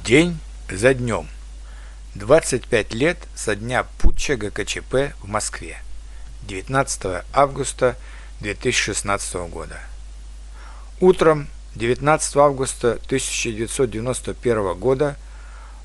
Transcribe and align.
День 0.00 0.38
за 0.70 0.94
днем. 0.94 1.28
25 2.14 2.94
лет 2.94 3.18
со 3.34 3.54
дня 3.54 3.84
путча 3.98 4.36
ГКЧП 4.36 5.12
в 5.20 5.28
Москве. 5.28 5.76
19 6.44 7.24
августа 7.34 7.96
2016 8.40 9.34
года. 9.50 9.78
Утром 10.98 11.46
19 11.74 12.36
августа 12.36 12.92
1991 13.04 14.74
года, 14.78 15.16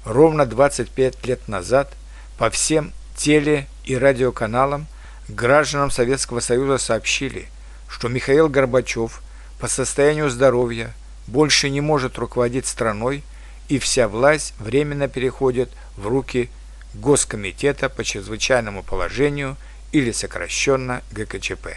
ровно 0.05 0.45
25 0.45 1.27
лет 1.27 1.45
назад, 1.49 1.91
по 2.37 2.49
всем 2.49 2.93
теле- 3.17 3.67
и 3.83 3.97
радиоканалам 3.97 4.87
гражданам 5.27 5.91
Советского 5.91 6.39
Союза 6.39 6.77
сообщили, 6.77 7.49
что 7.89 8.07
Михаил 8.07 8.47
Горбачев 8.47 9.21
по 9.59 9.67
состоянию 9.67 10.29
здоровья 10.29 10.93
больше 11.27 11.69
не 11.69 11.81
может 11.81 12.17
руководить 12.17 12.67
страной 12.67 13.21
и 13.67 13.79
вся 13.79 14.07
власть 14.07 14.53
временно 14.59 15.07
переходит 15.07 15.69
в 15.95 16.07
руки 16.07 16.49
Госкомитета 16.93 17.89
по 17.89 18.03
чрезвычайному 18.03 18.81
положению 18.83 19.57
или 19.91 20.11
сокращенно 20.11 21.01
ГКЧП. 21.11 21.67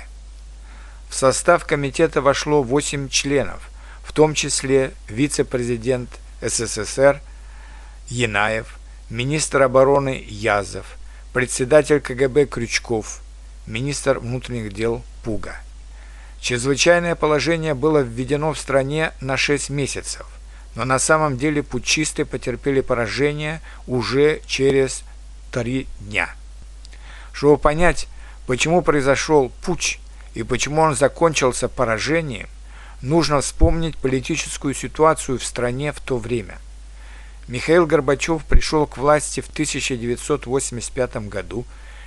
В 1.09 1.15
состав 1.15 1.67
комитета 1.67 2.23
вошло 2.23 2.63
8 2.63 3.09
членов, 3.09 3.71
в 4.05 4.13
том 4.13 4.35
числе 4.35 4.93
вице-президент 5.09 6.09
СССР 6.41 7.21
Янаев, 8.09 8.79
министр 9.11 9.63
обороны 9.63 10.25
Язов, 10.27 10.97
председатель 11.33 12.01
КГБ 12.01 12.47
Крючков, 12.47 13.21
министр 13.67 14.21
внутренних 14.21 14.73
дел 14.73 15.03
Пуга. 15.25 15.57
Чрезвычайное 16.41 17.17
положение 17.17 17.75
было 17.75 17.99
введено 17.99 18.53
в 18.53 18.59
стране 18.59 19.13
на 19.21 19.37
6 19.37 19.71
месяцев– 19.71 20.27
но 20.75 20.85
на 20.85 20.99
самом 20.99 21.37
деле 21.37 21.63
путчисты 21.63 22.25
потерпели 22.25 22.81
поражение 22.81 23.61
уже 23.87 24.41
через 24.47 25.03
три 25.51 25.87
дня. 26.01 26.31
Чтобы 27.33 27.59
понять, 27.59 28.09
почему 28.47 28.83
произошел 28.83 29.51
путч 29.63 29.99
и 30.35 30.43
почему 30.43 30.83
он 30.83 30.95
закончился 30.95 31.69
поражением, 31.69 32.49
нужно 33.03 33.41
вспомнить 33.41 33.97
политическую 33.97 34.75
ситуацию 34.75 35.39
в 35.39 35.45
стране 35.45 35.93
в 35.93 36.01
то 36.01 36.19
время. 36.19 36.59
Михаил 37.49 37.87
Горбачев 37.87 38.45
пришел 38.45 38.87
к 38.87 38.97
власти 38.97 39.41
в 39.41 39.49
1985 39.49 41.29
году 41.29 41.65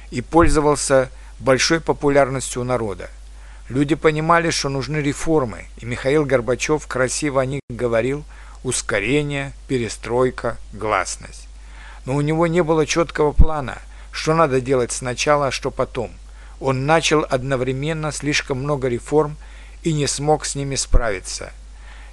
и 0.09 0.21
пользовался 0.21 1.09
большой 1.39 1.81
популярностью 1.81 2.61
у 2.61 2.65
народа. 2.65 3.09
Люди 3.67 3.95
понимали, 3.95 4.51
что 4.51 4.69
нужны 4.69 4.97
реформы, 4.97 5.65
и 5.77 5.85
Михаил 5.85 6.25
Горбачев 6.25 6.87
красиво 6.87 7.41
о 7.41 7.45
них 7.45 7.59
говорил– 7.69 8.23
ускорение, 8.63 9.53
перестройка, 9.67 10.57
гласность. 10.71 11.47
Но 12.05 12.15
у 12.15 12.21
него 12.21 12.47
не 12.47 12.63
было 12.63 12.85
четкого 12.85 13.31
плана, 13.31 13.79
что 14.11 14.33
надо 14.33 14.61
делать 14.61 14.91
сначала, 14.91 15.47
а 15.47 15.51
что 15.51 15.71
потом. 15.71 16.11
Он 16.59 16.85
начал 16.85 17.25
одновременно 17.29 18.11
слишком 18.11 18.59
много 18.59 18.87
реформ 18.87 19.37
и 19.83 19.93
не 19.93 20.07
смог 20.07 20.45
с 20.45 20.55
ними 20.55 20.75
справиться. 20.75 21.51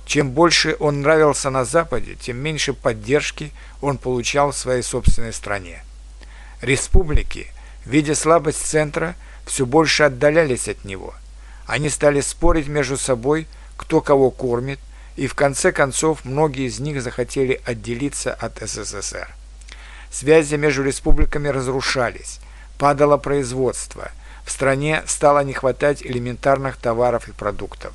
Чем 0.06 0.30
больше 0.30 0.76
он 0.80 1.02
нравился 1.02 1.50
на 1.50 1.64
Западе, 1.64 2.16
тем 2.16 2.36
меньше 2.38 2.72
поддержки 2.72 3.52
он 3.80 3.96
получал 3.96 4.50
в 4.50 4.56
своей 4.56 4.82
собственной 4.82 5.32
стране. 5.32 5.84
Республики, 6.62 7.46
видя 7.84 8.14
слабость 8.14 8.66
центра, 8.66 9.14
все 9.46 9.66
больше 9.66 10.02
отдалялись 10.04 10.68
от 10.68 10.84
него. 10.84 11.14
Они 11.66 11.88
стали 11.88 12.20
спорить 12.20 12.66
между 12.66 12.96
собой, 12.96 13.46
кто 13.76 14.00
кого 14.00 14.30
кормит, 14.30 14.80
и 15.16 15.26
в 15.26 15.34
конце 15.34 15.72
концов 15.72 16.24
многие 16.24 16.66
из 16.66 16.80
них 16.80 17.02
захотели 17.02 17.60
отделиться 17.64 18.32
от 18.32 18.58
СССР. 18.58 19.28
Связи 20.10 20.56
между 20.56 20.82
республиками 20.82 21.48
разрушались, 21.48 22.40
падало 22.78 23.16
производство, 23.16 24.10
в 24.44 24.50
стране 24.50 25.02
стало 25.06 25.44
не 25.44 25.52
хватать 25.52 26.02
элементарных 26.02 26.76
товаров 26.76 27.28
и 27.28 27.32
продуктов. 27.32 27.94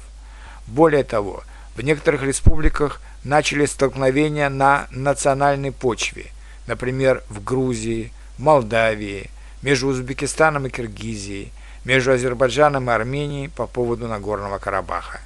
Более 0.68 1.03
того, 1.03 1.44
в 1.76 1.81
некоторых 1.81 2.24
республиках 2.24 3.02
начали 3.24 3.66
столкновения 3.66 4.50
на 4.50 4.88
национальной 4.92 5.72
почве, 5.72 6.28
например, 6.68 7.24
в 7.30 7.44
Грузии, 7.44 8.14
Молдавии, 8.38 9.30
между 9.62 9.88
Узбекистаном 9.88 10.68
и 10.68 10.70
Киргизией, 10.70 11.52
между 11.84 12.12
Азербайджаном 12.12 12.90
и 12.90 12.94
Арменией 12.94 13.50
по 13.50 13.68
поводу 13.68 14.08
Нагорного 14.08 14.58
Карабаха. 14.58 15.20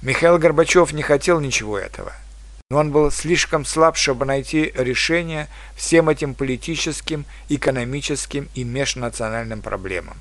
Михаил 0.00 0.38
Горбачев 0.38 0.92
не 0.92 1.02
хотел 1.02 1.40
ничего 1.40 1.76
этого, 1.76 2.12
но 2.70 2.78
он 2.78 2.92
был 2.92 3.10
слишком 3.10 3.64
слаб, 3.64 3.96
чтобы 3.96 4.26
найти 4.26 4.72
решение 4.76 5.48
всем 5.74 6.08
этим 6.08 6.34
политическим, 6.34 7.24
экономическим 7.48 8.48
и 8.54 8.62
межнациональным 8.62 9.60
проблемам. 9.60 10.16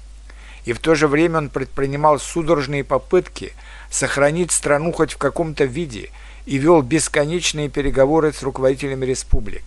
И 0.66 0.74
в 0.74 0.80
то 0.80 0.96
же 0.96 1.08
время 1.08 1.38
он 1.38 1.50
предпринимал 1.50 2.20
судорожные 2.20 2.84
попытки 2.84 3.54
сохранить 3.92 4.52
страну 4.52 4.92
хоть 4.92 5.14
в 5.14 5.18
каком-то 5.18 5.66
виде 5.66 6.10
и 6.48 6.58
вел 6.58 6.82
бесконечные 6.82 7.70
переговоры 7.70 8.34
с 8.34 8.42
руководителями 8.42 9.06
республик. 9.06 9.64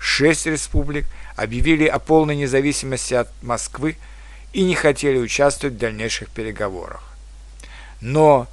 Шесть 0.00 0.46
республик 0.46 1.06
объявили 1.36 1.86
о 1.86 2.00
полной 2.00 2.34
независимости 2.34 3.14
от 3.14 3.28
Москвы 3.42 3.96
и 4.52 4.64
не 4.64 4.74
хотели 4.74 5.18
участвовать 5.18 5.76
в 5.76 5.78
дальнейших 5.78 6.30
переговорах. 6.30 7.02
Но 8.00 8.48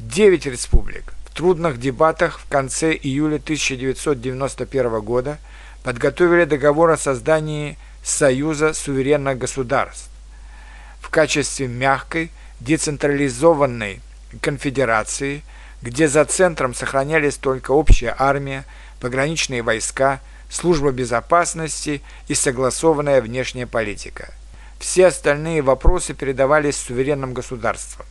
Девять 0.00 0.46
республик 0.46 1.14
в 1.24 1.34
трудных 1.34 1.78
дебатах 1.78 2.40
в 2.40 2.48
конце 2.48 2.94
июля 2.94 3.36
1991 3.36 5.00
года 5.00 5.38
подготовили 5.84 6.44
договор 6.46 6.90
о 6.90 6.96
создании 6.96 7.78
Союза 8.02 8.72
суверенных 8.72 9.38
государств 9.38 10.10
в 11.00 11.10
качестве 11.10 11.68
мягкой, 11.68 12.32
децентрализованной 12.58 14.00
конфедерации, 14.40 15.44
где 15.80 16.08
за 16.08 16.24
центром 16.24 16.74
сохранялись 16.74 17.36
только 17.36 17.70
общая 17.70 18.16
армия, 18.18 18.64
пограничные 18.98 19.62
войска, 19.62 20.20
служба 20.50 20.90
безопасности 20.90 22.02
и 22.26 22.34
согласованная 22.34 23.22
внешняя 23.22 23.68
политика. 23.68 24.34
Все 24.80 25.06
остальные 25.06 25.62
вопросы 25.62 26.14
передавались 26.14 26.76
суверенным 26.78 27.32
государствам. 27.32 28.06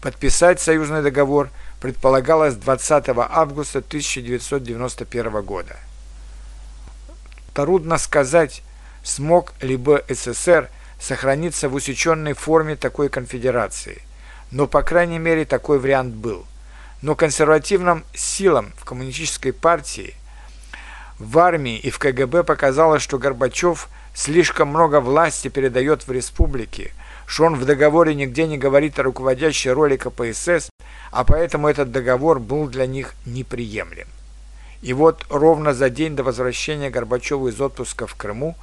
Подписать 0.00 0.60
союзный 0.60 1.02
договор 1.02 1.50
предполагалось 1.80 2.54
20 2.54 3.08
августа 3.08 3.80
1991 3.80 5.42
года. 5.42 5.76
Трудно 7.52 7.98
сказать, 7.98 8.62
смог 9.02 9.54
ли 9.60 9.76
бы 9.76 10.04
СССР 10.08 10.70
сохраниться 11.00 11.68
в 11.68 11.74
усеченной 11.74 12.34
форме 12.34 12.76
такой 12.76 13.08
конфедерации, 13.08 14.02
но, 14.52 14.68
по 14.68 14.82
крайней 14.82 15.18
мере, 15.18 15.44
такой 15.44 15.80
вариант 15.80 16.14
был. 16.14 16.46
Но 17.02 17.16
консервативным 17.16 18.04
силам 18.14 18.72
в 18.76 18.84
коммунистической 18.84 19.52
партии, 19.52 20.14
в 21.18 21.38
армии 21.40 21.76
и 21.76 21.90
в 21.90 21.98
КГБ 21.98 22.44
показалось, 22.44 23.02
что 23.02 23.18
Горбачев 23.18 23.88
слишком 24.14 24.68
много 24.68 25.00
власти 25.00 25.48
передает 25.48 26.06
в 26.06 26.12
республики– 26.12 26.92
что 27.28 27.44
он 27.44 27.56
в 27.56 27.66
договоре 27.66 28.14
нигде 28.14 28.46
не 28.46 28.56
говорит 28.56 28.98
о 28.98 29.02
руководящей 29.02 29.70
роли 29.70 29.98
КПСС, 29.98 30.70
а 31.10 31.24
поэтому 31.24 31.68
этот 31.68 31.92
договор 31.92 32.40
был 32.40 32.68
для 32.68 32.86
них 32.86 33.12
неприемлем. 33.26 34.08
И 34.80 34.94
вот 34.94 35.26
ровно 35.28 35.74
за 35.74 35.90
день 35.90 36.16
до 36.16 36.22
возвращения 36.22 36.88
Горбачева 36.88 37.48
из 37.48 37.60
отпуска 37.60 38.06
в 38.06 38.14
Крыму 38.14 38.56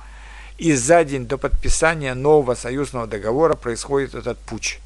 и 0.58 0.74
за 0.74 1.04
день 1.04 1.28
до 1.28 1.38
подписания 1.38 2.16
нового 2.16 2.56
союзного 2.56 3.06
договора 3.06 3.54
происходит 3.54 4.16
этот 4.16 4.40
путь. 4.40 4.80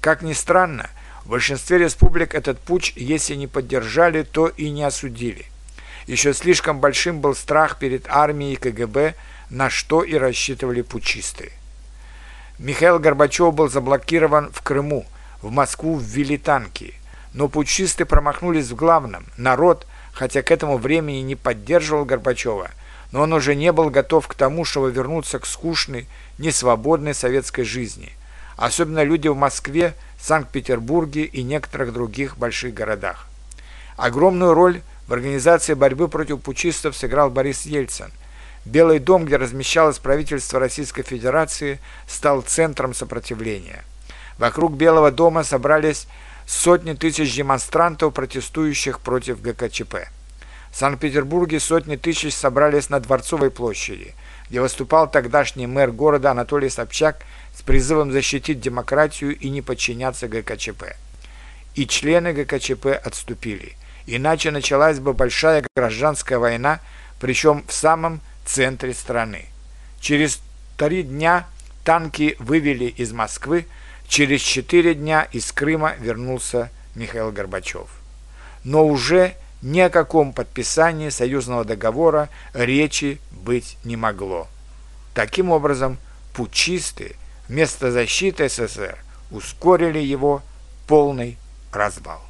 Как 0.00 0.22
ни 0.22 0.32
странно, 0.32 0.88
в 1.24 1.30
большинстве 1.30 1.78
республик 1.78 2.36
этот 2.36 2.60
путь, 2.60 2.92
если 2.94 3.34
не 3.34 3.48
поддержали, 3.48 4.22
то 4.22 4.46
и 4.46 4.70
не 4.70 4.84
осудили. 4.84 5.46
Еще 6.06 6.32
слишком 6.32 6.78
большим 6.78 7.20
был 7.20 7.34
страх 7.34 7.80
перед 7.80 8.06
армией 8.08 8.54
КГБ, 8.54 9.16
на 9.50 9.70
что 9.70 10.04
и 10.04 10.14
рассчитывали 10.14 10.82
путчисты. 10.82 11.50
Михаил 12.62 13.00
Горбачев 13.00 13.52
был 13.52 13.68
заблокирован 13.68 14.52
в 14.52 14.62
Крыму, 14.62 15.04
в 15.42 15.50
Москву 15.50 15.98
ввели 15.98 16.38
танки. 16.38 16.94
Но 17.34 17.48
путчисты 17.48 18.04
промахнулись 18.04 18.70
в 18.70 18.76
главном. 18.76 19.24
Народ, 19.36 19.84
хотя 20.12 20.42
к 20.42 20.52
этому 20.52 20.78
времени 20.78 21.22
не 21.22 21.34
поддерживал 21.34 22.04
Горбачева, 22.04 22.70
но 23.10 23.22
он 23.22 23.32
уже 23.32 23.56
не 23.56 23.72
был 23.72 23.90
готов 23.90 24.28
к 24.28 24.34
тому, 24.34 24.64
чтобы 24.64 24.92
вернуться 24.92 25.40
к 25.40 25.46
скучной, 25.46 26.06
несвободной 26.38 27.14
советской 27.14 27.64
жизни. 27.64 28.12
Особенно 28.56 29.02
люди 29.02 29.26
в 29.26 29.34
Москве, 29.34 29.94
Санкт-Петербурге 30.20 31.24
и 31.24 31.42
некоторых 31.42 31.92
других 31.92 32.38
больших 32.38 32.74
городах. 32.74 33.26
Огромную 33.96 34.54
роль 34.54 34.82
в 35.08 35.12
организации 35.12 35.74
борьбы 35.74 36.06
против 36.06 36.40
путчистов 36.40 36.96
сыграл 36.96 37.28
Борис 37.28 37.62
Ельцин, 37.62 38.12
Белый 38.64 39.00
дом, 39.00 39.24
где 39.24 39.36
размещалось 39.36 39.98
правительство 39.98 40.60
Российской 40.60 41.02
Федерации, 41.02 41.80
стал 42.06 42.42
центром 42.42 42.94
сопротивления. 42.94 43.84
Вокруг 44.38 44.74
Белого 44.74 45.10
дома 45.10 45.42
собрались 45.42 46.06
сотни 46.46 46.94
тысяч 46.94 47.34
демонстрантов, 47.34 48.14
протестующих 48.14 49.00
против 49.00 49.40
ГКЧП. 49.40 50.08
В 50.70 50.76
Санкт-Петербурге 50.76 51.60
сотни 51.60 51.96
тысяч 51.96 52.34
собрались 52.34 52.88
на 52.88 52.98
Дворцовой 53.00 53.50
площади, 53.50 54.14
где 54.48 54.60
выступал 54.60 55.10
тогдашний 55.10 55.66
мэр 55.66 55.90
города 55.90 56.30
Анатолий 56.30 56.70
Собчак 56.70 57.22
с 57.54 57.62
призывом 57.62 58.10
защитить 58.10 58.60
демократию 58.60 59.36
и 59.36 59.50
не 59.50 59.60
подчиняться 59.60 60.28
ГКЧП. 60.28 60.96
И 61.74 61.86
члены 61.86 62.32
ГКЧП 62.32 62.86
отступили, 62.86 63.74
иначе 64.06 64.50
началась 64.50 64.98
бы 64.98 65.12
большая 65.12 65.64
гражданская 65.76 66.38
война, 66.38 66.80
причем 67.20 67.64
в 67.66 67.72
самом 67.72 68.20
центре 68.44 68.94
страны. 68.94 69.46
Через 70.00 70.40
три 70.76 71.02
дня 71.02 71.46
танки 71.84 72.36
вывели 72.38 72.86
из 72.86 73.12
Москвы, 73.12 73.66
через 74.08 74.40
четыре 74.40 74.94
дня 74.94 75.28
из 75.32 75.52
Крыма 75.52 75.94
вернулся 75.98 76.70
Михаил 76.94 77.32
Горбачев. 77.32 77.88
Но 78.64 78.86
уже 78.86 79.34
ни 79.62 79.80
о 79.80 79.90
каком 79.90 80.32
подписании 80.32 81.08
союзного 81.08 81.64
договора 81.64 82.28
речи 82.52 83.20
быть 83.30 83.76
не 83.84 83.96
могло. 83.96 84.48
Таким 85.14 85.50
образом, 85.50 85.98
путчисты 86.34 87.16
вместо 87.48 87.90
защиты 87.90 88.48
СССР 88.48 88.98
ускорили 89.30 89.98
его 89.98 90.42
полный 90.86 91.38
развал. 91.72 92.20